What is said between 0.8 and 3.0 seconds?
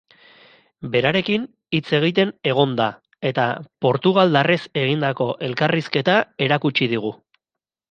Berarekin hitz egiten egon da